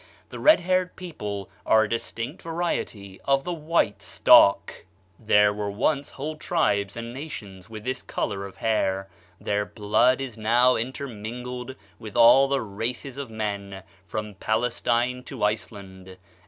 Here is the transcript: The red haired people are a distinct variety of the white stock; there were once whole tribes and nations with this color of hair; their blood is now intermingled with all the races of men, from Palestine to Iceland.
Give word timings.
The 0.29 0.39
red 0.39 0.61
haired 0.61 0.95
people 0.95 1.47
are 1.63 1.83
a 1.83 1.87
distinct 1.87 2.41
variety 2.41 3.21
of 3.25 3.43
the 3.43 3.53
white 3.53 4.01
stock; 4.01 4.83
there 5.19 5.53
were 5.53 5.69
once 5.69 6.09
whole 6.17 6.37
tribes 6.37 6.97
and 6.97 7.13
nations 7.13 7.69
with 7.69 7.83
this 7.83 8.01
color 8.01 8.43
of 8.47 8.55
hair; 8.55 9.09
their 9.39 9.63
blood 9.63 10.19
is 10.19 10.39
now 10.39 10.75
intermingled 10.75 11.75
with 11.99 12.17
all 12.17 12.47
the 12.47 12.61
races 12.61 13.17
of 13.17 13.29
men, 13.29 13.83
from 14.07 14.33
Palestine 14.33 15.21
to 15.25 15.43
Iceland. 15.43 16.17